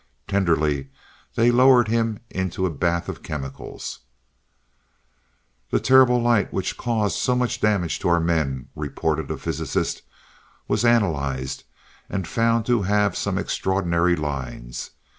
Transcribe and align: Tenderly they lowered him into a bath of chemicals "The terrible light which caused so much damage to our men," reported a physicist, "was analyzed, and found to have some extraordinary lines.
Tenderly 0.27 0.89
they 1.35 1.51
lowered 1.51 1.87
him 1.87 2.21
into 2.31 2.65
a 2.65 2.71
bath 2.71 3.07
of 3.07 3.21
chemicals 3.21 3.99
"The 5.69 5.79
terrible 5.79 6.19
light 6.19 6.51
which 6.51 6.75
caused 6.75 7.17
so 7.19 7.35
much 7.35 7.61
damage 7.61 7.99
to 7.99 8.09
our 8.09 8.19
men," 8.19 8.69
reported 8.75 9.29
a 9.29 9.37
physicist, 9.37 10.01
"was 10.67 10.83
analyzed, 10.83 11.65
and 12.09 12.27
found 12.27 12.65
to 12.65 12.81
have 12.81 13.15
some 13.15 13.37
extraordinary 13.37 14.15
lines. 14.15 14.89